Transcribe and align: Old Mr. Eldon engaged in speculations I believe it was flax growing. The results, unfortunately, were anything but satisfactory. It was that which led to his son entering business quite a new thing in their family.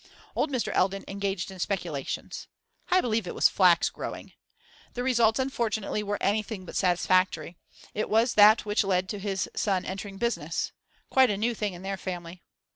Old 0.35 0.49
Mr. 0.49 0.73
Eldon 0.73 1.05
engaged 1.07 1.51
in 1.51 1.59
speculations 1.59 2.47
I 2.89 3.01
believe 3.01 3.27
it 3.27 3.35
was 3.35 3.49
flax 3.49 3.87
growing. 3.91 4.33
The 4.95 5.03
results, 5.03 5.37
unfortunately, 5.37 6.01
were 6.01 6.17
anything 6.19 6.65
but 6.65 6.75
satisfactory. 6.75 7.55
It 7.93 8.09
was 8.09 8.33
that 8.33 8.65
which 8.65 8.83
led 8.83 9.07
to 9.09 9.19
his 9.19 9.47
son 9.55 9.85
entering 9.85 10.17
business 10.17 10.71
quite 11.11 11.29
a 11.29 11.37
new 11.37 11.53
thing 11.53 11.73
in 11.75 11.83
their 11.83 11.97
family. 11.97 12.41